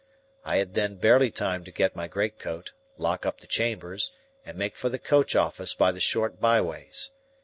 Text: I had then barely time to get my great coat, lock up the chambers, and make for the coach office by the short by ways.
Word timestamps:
I 0.43 0.57
had 0.57 0.73
then 0.73 0.95
barely 0.95 1.29
time 1.29 1.63
to 1.63 1.69
get 1.71 1.95
my 1.95 2.07
great 2.07 2.39
coat, 2.39 2.71
lock 2.97 3.23
up 3.23 3.39
the 3.39 3.45
chambers, 3.45 4.09
and 4.43 4.57
make 4.57 4.75
for 4.75 4.89
the 4.89 4.97
coach 4.97 5.35
office 5.35 5.75
by 5.75 5.91
the 5.91 6.01
short 6.01 6.39
by 6.41 6.59
ways. 6.59 7.11